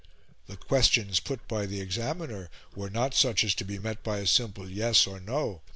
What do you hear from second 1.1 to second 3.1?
put by the examiner were